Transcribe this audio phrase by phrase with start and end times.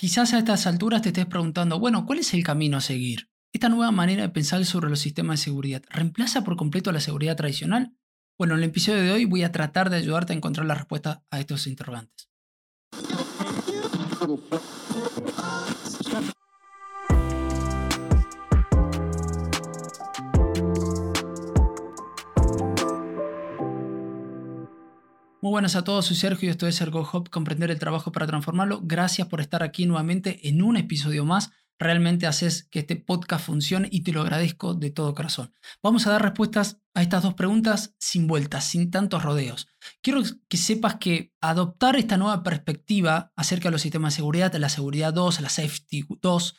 [0.00, 3.28] Quizás a estas alturas te estés preguntando, bueno, ¿cuál es el camino a seguir?
[3.52, 7.00] ¿Esta nueva manera de pensar sobre los sistemas de seguridad reemplaza por completo a la
[7.00, 7.96] seguridad tradicional?
[8.38, 11.24] Bueno, en el episodio de hoy voy a tratar de ayudarte a encontrar la respuesta
[11.32, 12.30] a estos interrogantes.
[25.48, 28.26] Muy buenas a todos, soy Sergio y esto es Ergo Hub, Comprender el Trabajo para
[28.26, 28.82] Transformarlo.
[28.82, 31.52] Gracias por estar aquí nuevamente en un episodio más.
[31.78, 35.54] Realmente haces que este podcast funcione y te lo agradezco de todo corazón.
[35.82, 39.68] Vamos a dar respuestas a estas dos preguntas sin vueltas, sin tantos rodeos.
[40.02, 44.68] Quiero que sepas que adoptar esta nueva perspectiva acerca de los sistemas de seguridad, la
[44.68, 46.56] seguridad 2, la safety 2,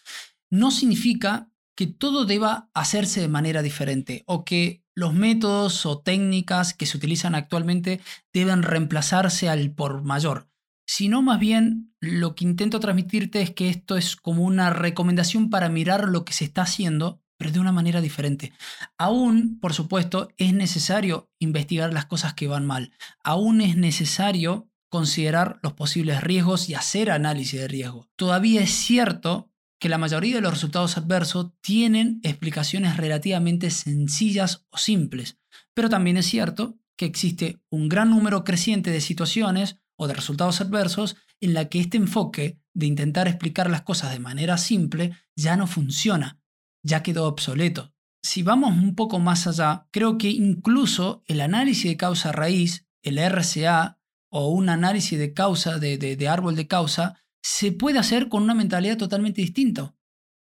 [0.50, 6.74] no significa que todo deba hacerse de manera diferente o que los métodos o técnicas
[6.74, 8.02] que se utilizan actualmente
[8.34, 10.50] deben reemplazarse al por mayor,
[10.86, 15.70] sino más bien lo que intento transmitirte es que esto es como una recomendación para
[15.70, 18.54] mirar lo que se está haciendo, pero de una manera diferente.
[18.98, 22.92] Aún, por supuesto, es necesario investigar las cosas que van mal.
[23.24, 28.10] Aún es necesario considerar los posibles riesgos y hacer análisis de riesgo.
[28.16, 34.78] Todavía es cierto que la mayoría de los resultados adversos tienen explicaciones relativamente sencillas o
[34.78, 35.40] simples,
[35.74, 40.60] pero también es cierto que existe un gran número creciente de situaciones o de resultados
[40.60, 45.56] adversos en la que este enfoque de intentar explicar las cosas de manera simple ya
[45.56, 46.42] no funciona,
[46.84, 47.94] ya quedó obsoleto.
[48.22, 53.18] Si vamos un poco más allá, creo que incluso el análisis de causa raíz, el
[53.18, 53.98] RCA
[54.30, 58.54] o un análisis de causa de, de árbol de causa, se puede hacer con una
[58.54, 59.96] mentalidad totalmente distinta.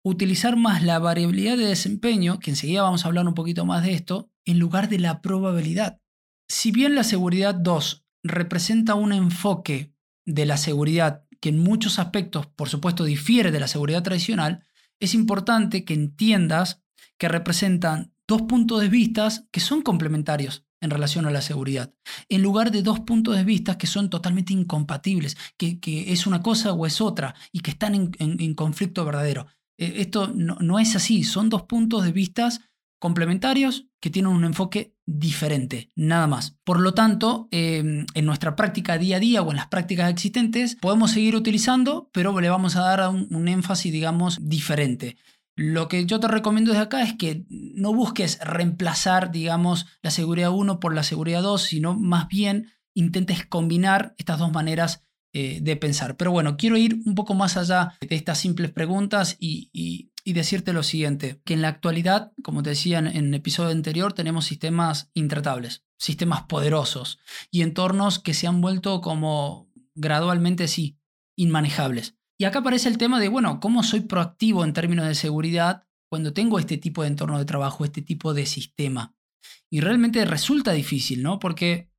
[0.04, 3.94] Utilizar más la variabilidad de desempeño, que enseguida vamos a hablar un poquito más de
[3.94, 6.00] esto, en lugar de la probabilidad.
[6.48, 9.94] Si bien la seguridad 2 representa un enfoque
[10.26, 14.64] de la seguridad que en muchos aspectos, por supuesto, difiere de la seguridad tradicional,
[15.00, 16.82] es importante que entiendas
[17.18, 21.92] que representan dos puntos de vista que son complementarios en relación a la seguridad,
[22.28, 25.78] en lugar de dos puntos de vista que son totalmente incompatibles, que,
[26.12, 29.46] es una cosa o es otra y que están en, conflicto verdadero.
[29.78, 32.50] Eh, esto no, es así, son dos puntos de vista
[33.00, 36.56] complementarios que tienen un enfoque diferente, nada más.
[36.64, 40.76] Por lo tanto, em, en nuestra práctica día a día o en las prácticas existentes,
[40.76, 45.16] podemos seguir utilizando, pero le vamos a dar un énfasis, digamos, diferente.
[45.56, 50.50] Lo que yo te recomiendo desde acá es que no busques reemplazar, digamos, la seguridad
[50.50, 55.76] 1 por la seguridad 2, sino más bien intentes combinar estas dos maneras eh, de
[55.76, 56.16] pensar.
[56.16, 60.82] Pero bueno, quiero ir un poco más allá de estas simples preguntas y, decirte lo
[60.82, 65.10] siguiente, que en la actualidad, como te decía en, en el episodio anterior, tenemos sistemas
[65.12, 67.18] intratables, sistemas poderosos
[67.50, 70.98] y entornos que se han vuelto como gradualmente, sí,
[71.36, 72.16] inmanejables.
[72.44, 76.34] Y acá aparece el tema de, bueno, ¿cómo soy proactivo en términos de seguridad cuando
[76.34, 79.14] tengo este tipo de entorno de trabajo, este tipo de sistema?
[79.70, 81.38] Y realmente resulta difícil, ¿no?
[81.38, 81.90] Porque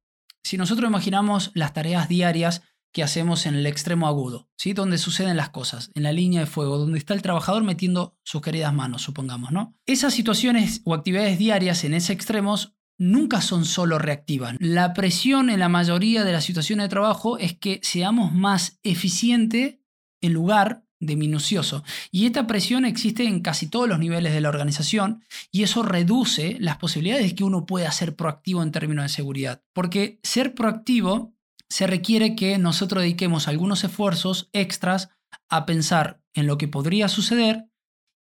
[0.44, 2.62] si nosotros imaginamos las tareas diarias
[2.94, 4.74] que hacemos en el extremo agudo, ¿sí?
[4.74, 8.44] Donde suceden las cosas, en la línea de fuego, donde está el trabajador metiendo sus
[8.44, 9.76] queridas manos, supongamos, ¿no?
[9.88, 14.58] Esas situaciones o actividades diarias en ese extremos nunca son solo reactivas.
[14.60, 19.80] La presión en la mayoría de las situaciones de trabajo es que seamos más eficientes
[20.22, 21.84] en lugar de minucioso.
[22.12, 26.58] Y esta presión existe en casi todos los niveles de la organización y eso reduce
[26.60, 29.62] las posibilidades de que uno pueda ser proactivo en términos de seguridad.
[29.74, 31.34] Porque ser proactivo
[31.70, 35.10] se requiere que nosotros dediquemos algunos esfuerzos extras
[35.50, 37.68] a pensar en lo que podría suceder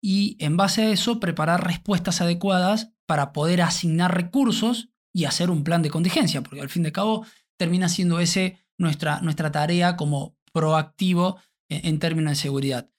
[0.02, 5.64] y en base a eso preparar respuestas adecuadas para poder asignar recursos y hacer un
[5.64, 7.26] plan de contingencia, porque al fin de cabo
[7.58, 12.90] termina siendo ese nuestra, nuestra tarea como proactivo en términos de seguridad.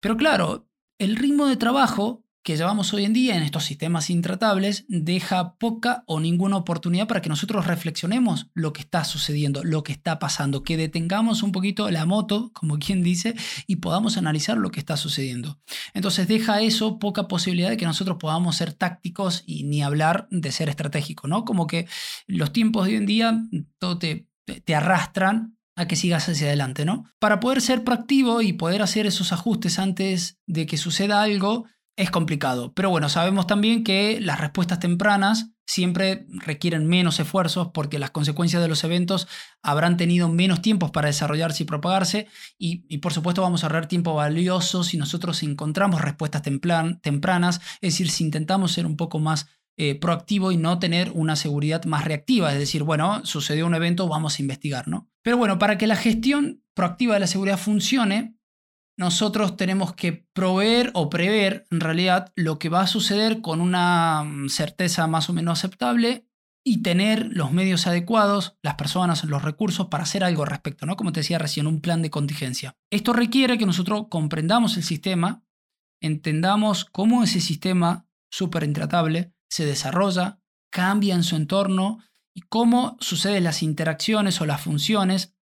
[0.00, 0.68] Pero claro,
[0.98, 6.04] el ritmo de trabajo que llevamos hoy en día en estos sistemas intratables deja poca
[6.06, 10.62] o ninguna oportunidad para que nosotros reflexionemos lo que está sucediendo, lo que está pasando,
[10.62, 13.34] que detengamos un poquito la moto, como quien dice,
[13.66, 15.60] y podamos analizar lo que está sucediendo.
[15.92, 20.50] Entonces deja eso poca posibilidad de que nosotros podamos ser tácticos y ni hablar de
[20.50, 21.44] ser estratégico, ¿no?
[21.44, 21.86] Como que
[22.26, 23.42] los tiempos de hoy en día
[23.78, 24.28] todo te,
[24.64, 27.06] te arrastran a que sigas hacia adelante, ¿no?
[27.18, 31.64] Para poder ser proactivo y poder hacer esos ajustes antes de que suceda algo
[31.96, 32.72] es complicado.
[32.74, 38.60] Pero bueno, sabemos también que las respuestas tempranas siempre requieren menos esfuerzos porque las consecuencias
[38.60, 39.26] de los eventos
[39.62, 42.26] habrán tenido menos tiempos para desarrollarse y propagarse
[42.58, 48.10] y, por supuesto vamos a ahorrar tiempo valioso si nosotros encontramos respuestas tempranas, es decir,
[48.10, 49.46] si intentamos ser un poco más
[49.82, 54.08] eh, proactivo y no tener una seguridad más reactiva, es decir, bueno, sucedió un evento,
[54.08, 55.08] vamos a investigar, ¿no?
[55.22, 58.36] Pero bueno, para que la gestión proactiva de la seguridad funcione,
[58.98, 64.22] nosotros tenemos que proveer o prever en realidad lo que va a suceder con una
[64.22, 66.26] mm, certeza más o menos aceptable
[66.62, 70.96] y tener los medios adecuados, las personas, los recursos para hacer algo al respecto, ¿no?
[70.96, 72.76] Como te decía recién, un plan de contingencia.
[72.90, 75.42] Esto requiere que nosotros comprendamos el sistema,
[76.02, 80.40] entendamos cómo ese sistema súper intratable se desarrolla,
[80.72, 82.02] cambia en su entorno
[82.34, 85.34] y cómo suceden las interacciones o las funciones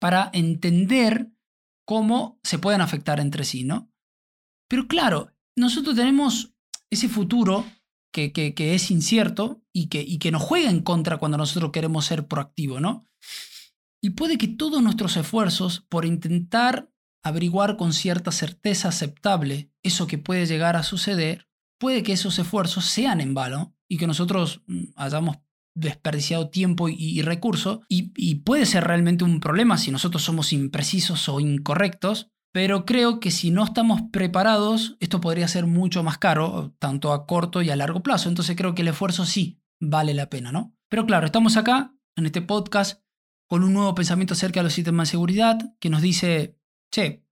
[0.00, 1.32] para entender
[1.86, 3.90] cómo se pueden afectar entre sí, ¿no?
[4.68, 6.54] Pero claro, nosotros tenemos
[6.90, 7.66] ese futuro
[8.12, 12.28] que, es incierto y que, y que nos juega en contra cuando nosotros queremos ser
[12.28, 13.06] proactivos, ¿no?
[14.00, 16.90] Y puede que todos nuestros esfuerzos por intentar
[17.24, 21.48] averiguar con cierta certeza aceptable eso que puede llegar a suceder,
[21.84, 25.36] puede que esos esfuerzos sean en vano y que nosotros mm, hayamos
[25.76, 31.40] desperdiciado tiempo y, recursos y, puede ser realmente un problema si nosotros somos imprecisos o
[31.40, 37.12] incorrectos, pero creo que si no estamos preparados, esto podría ser mucho más caro, tanto
[37.12, 38.30] a corto y a largo plazo.
[38.30, 40.74] Entonces creo que el esfuerzo sí vale la pena, ¿no?
[40.88, 43.02] Pero claro, estamos acá en este podcast
[43.46, 46.58] con un nuevo pensamiento acerca de los sistemas de seguridad que nos dice,
[46.90, 47.23] che,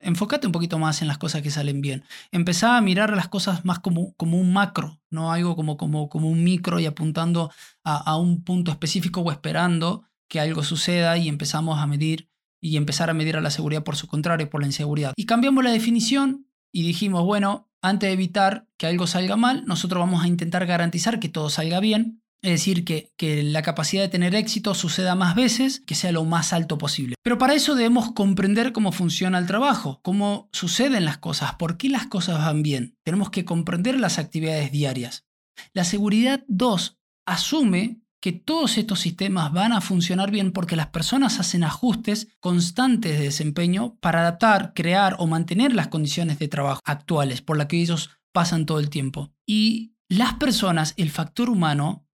[0.00, 2.04] enfócate un poquito más en las cosas que salen bien.
[2.30, 6.30] Empezá a mirar las cosas más como, como un macro, no algo como, como, como
[6.30, 7.50] un micro y apuntando
[7.84, 12.28] a, un punto específico o esperando que algo suceda y empezamos a medir
[12.60, 15.12] y empezar a medir a la seguridad por su contrario, por la inseguridad.
[15.16, 20.00] Y cambiamos la definición y dijimos, bueno, antes de evitar que algo salga mal, nosotros
[20.00, 24.08] vamos a intentar garantizar que todo salga bien es decir, que, que, la capacidad de
[24.08, 27.16] tener éxito suceda más veces, que sea lo más alto posible.
[27.22, 31.88] Pero para eso debemos comprender cómo funciona el trabajo, cómo suceden las cosas, por qué
[31.88, 32.96] las cosas van bien.
[33.04, 35.24] Tenemos que comprender las actividades diarias.
[35.72, 41.38] La seguridad 2 asume que todos estos sistemas van a funcionar bien porque las personas
[41.38, 47.42] hacen ajustes constantes de desempeño para adaptar, crear o mantener las condiciones de trabajo actuales
[47.42, 49.32] por las que ellos pasan todo el tiempo.
[49.46, 52.05] Y las personas, el factor humano,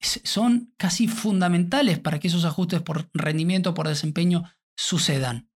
[0.00, 4.44] son casi fundamentales para que esos ajustes por rendimiento, por desempeño,
[4.76, 5.48] sucedan.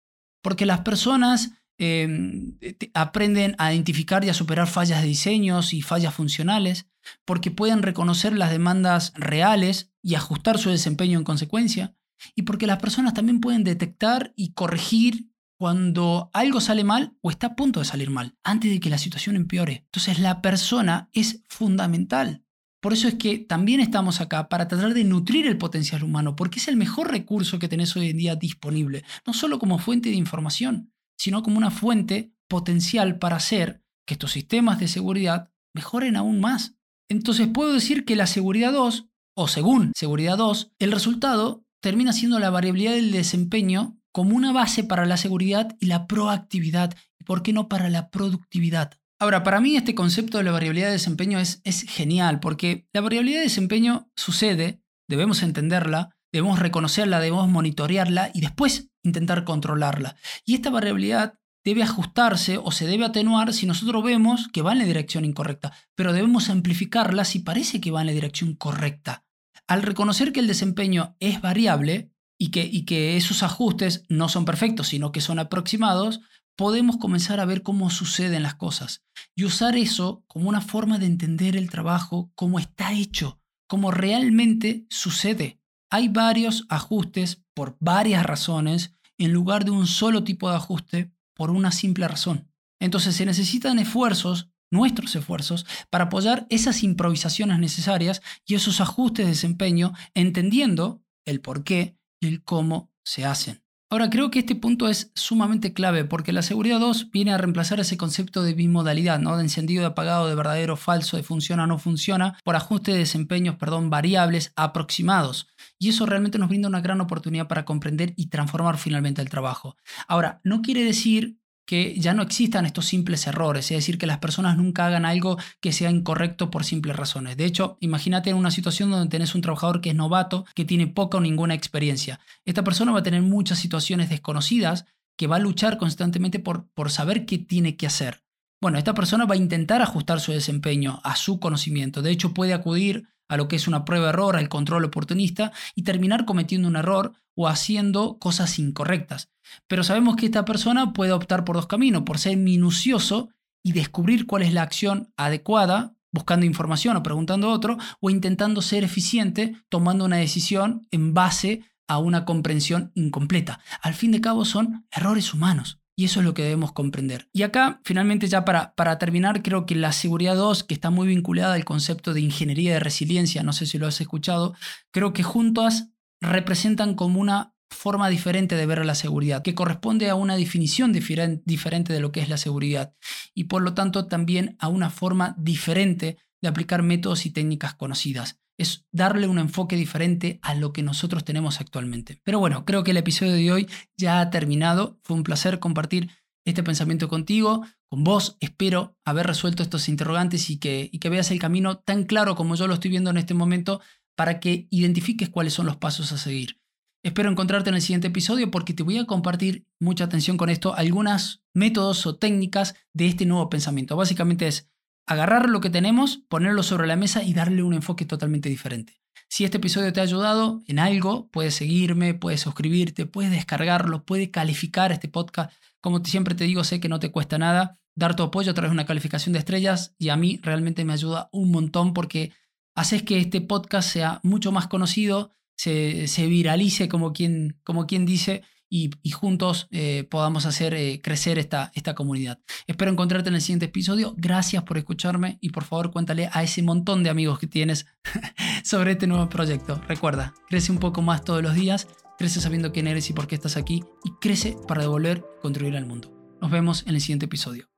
[0.42, 2.57] Porque las personas em,
[2.94, 6.88] aprenden a identificar y a superar fallas de diseños y fallas funcionales,
[7.25, 11.95] porque pueden reconocer las demandas reales y ajustar su desempeño en consecuencia,
[12.36, 17.48] y porque las personas también pueden detectar y corregir cuando algo sale mal o está
[17.48, 19.84] a punto de salir mal, antes de que la situación empeore.
[19.86, 22.44] Entonces la persona es fundamental.
[22.79, 26.59] Por eso es que también estamos acá para tratar de nutrir el potencial humano, porque
[26.59, 30.15] es el mejor recurso que tenés hoy en día disponible, no solo como fuente de
[30.15, 36.39] información, sino como una fuente potencial para hacer que estos sistemas de seguridad mejoren aún
[36.39, 36.75] más.
[37.09, 42.39] Entonces puedo decir que la seguridad 2, o según seguridad 2, el resultado termina siendo
[42.39, 47.44] la variabilidad del desempeño como una base para la seguridad y la proactividad, y por
[47.44, 49.00] qué no para la productividad.
[49.19, 53.01] Ahora, para mí este concepto de la variabilidad de desempeño es, es genial, porque la
[53.01, 60.15] variabilidad de desempeño sucede, debemos entenderla, debemos reconocerla, debemos monitorearla y después intentar controlarla.
[60.45, 64.77] Y esta variabilidad debe ajustarse o se debe atenuar si nosotros vemos que va en
[64.79, 69.25] la dirección incorrecta, pero debemos amplificarla si parece que va en la dirección correcta.
[69.67, 74.45] Al reconocer que el desempeño es variable y que, y que esos ajustes no son
[74.45, 76.21] perfectos, sino que son aproximados,
[76.57, 79.03] podemos comenzar a ver cómo suceden las cosas
[79.36, 84.86] y usar eso como una forma de entender el trabajo, cómo está hecho, cómo realmente
[84.89, 85.62] sucede.
[85.89, 91.51] Hay varios ajustes por varias razones en lugar de un solo tipo de ajuste por
[91.51, 92.51] una simple razón.
[92.81, 99.31] Entonces se necesitan esfuerzos, nuestros esfuerzos, para apoyar esas improvisaciones necesarias y esos ajustes de
[99.31, 103.66] desempeño, entendiendo el por qué y el cómo se hacen.
[103.89, 107.79] Ahora, creo que este punto es sumamente clave porque la seguridad 2 viene a reemplazar
[107.79, 109.38] ese concepto de bimodalidad, ¿no?
[109.38, 112.98] de encendido, de apagado, de verdadero, falso, de funciona o no funciona, por ajuste de
[112.98, 115.48] desempeños, perdón, variables aproximados.
[115.79, 119.77] Y eso realmente nos brinda una gran oportunidad para comprender y transformar finalmente el trabajo.
[120.10, 124.19] Ahora, no quiere decir que ya no existan estos simples errores, es decir, que las
[124.19, 127.36] personas nunca hagan algo que sea incorrecto por simples razones.
[127.36, 130.88] De hecho, imagínate en una situación donde tenés un trabajador que es novato, que tiene
[130.88, 132.21] poca o ninguna experiencia.
[132.45, 134.86] Esta persona va a tener muchas situaciones desconocidas
[135.17, 138.24] que va a luchar constantemente por, por saber qué tiene que hacer.
[138.62, 142.01] Bueno, esta persona va a intentar ajustar su desempeño a su conocimiento.
[142.01, 146.25] De hecho, puede acudir a lo que es una prueba-error, al control oportunista y terminar
[146.25, 149.29] cometiendo un error o haciendo cosas incorrectas.
[149.67, 153.29] Pero sabemos que esta persona puede optar por dos caminos, por ser minucioso
[153.63, 158.62] y descubrir cuál es la acción adecuada, buscando información o preguntando a otro, o intentando
[158.62, 163.60] ser eficiente, tomando una decisión en base a una comprensión incompleta.
[163.81, 165.79] Al fin de cabo son errores humanos.
[166.00, 167.27] Y eso es lo que debemos comprender.
[167.34, 171.08] Y acá, finalmente, ya para, para terminar, creo que la seguridad 2, que está muy
[171.08, 174.54] vinculada al concepto de ingeniería de resiliencia, no sé si lo has escuchado,
[174.92, 175.89] creo que juntas
[176.22, 181.94] representan como una forma diferente de ver la seguridad, que corresponde a una definición diferente
[181.94, 182.94] de lo que es la seguridad
[183.34, 188.39] y por lo tanto también a una forma diferente de aplicar métodos y técnicas conocidas.
[188.57, 192.19] Es darle un enfoque diferente a lo que nosotros tenemos actualmente.
[192.23, 194.99] Pero bueno, creo que el episodio de hoy ya ha terminado.
[195.03, 196.09] Fue un placer compartir
[196.45, 198.37] este pensamiento contigo, con vos.
[198.39, 202.55] Espero haber resuelto estos interrogantes y que, y que veas el camino tan claro como
[202.55, 203.81] yo lo estoy viendo en este momento
[204.15, 206.59] para que identifiques cuáles son los pasos a seguir.
[207.03, 210.73] Espero encontrarte en el siguiente episodio porque te voy a compartir, mucha atención con esto,
[210.73, 213.95] algunos métodos o técnicas de este nuevo pensamiento.
[213.95, 214.69] Básicamente es
[215.07, 219.01] agarrar lo que tenemos, ponerlo sobre la mesa y darle un enfoque totalmente diferente.
[219.29, 224.29] Si este episodio te ha ayudado en algo, puedes seguirme, puedes suscribirte, puedes descargarlo, puedes
[224.29, 225.51] calificar este podcast.
[225.81, 228.69] Como siempre te digo, sé que no te cuesta nada dar tu apoyo a través
[228.69, 232.31] de una calificación de estrellas y a mí realmente me ayuda un montón porque
[232.75, 238.43] haces que este podcast sea mucho más conocido, se, viralice como quien, como quien dice
[238.69, 242.39] y, juntos eh, podamos hacer eh, crecer esta, esta comunidad.
[242.67, 244.13] Espero encontrarte en el siguiente episodio.
[244.17, 247.86] Gracias por escucharme y por favor cuéntale a ese montón de amigos que tienes
[248.63, 249.81] sobre este nuevo proyecto.
[249.88, 253.36] Recuerda, crece un poco más todos los días, crece sabiendo quién eres y por qué
[253.36, 256.13] estás aquí y crece para devolver, contribuir al mundo.
[256.41, 257.69] Nos vemos en el siguiente episodio.